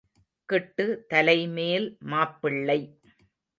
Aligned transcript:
கிட்டு 0.49 0.85
தலைமேல் 1.09 1.87
மாப்பிள்ளை. 2.01 2.79